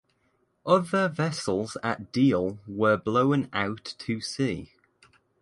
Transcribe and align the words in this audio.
Other 0.65 1.07
vessels 1.09 1.77
at 1.83 2.11
Deal 2.11 2.57
were 2.65 2.97
blown 2.97 3.49
out 3.53 3.93
to 3.99 4.19
sea. 4.19 4.71